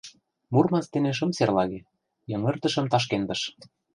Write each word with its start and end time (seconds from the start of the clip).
Мурманск 0.53 0.89
дене 0.95 1.11
шым 1.17 1.31
серлаге, 1.37 1.79
йыҥгыртышым 2.29 2.85
Ташкентыш. 2.91 3.41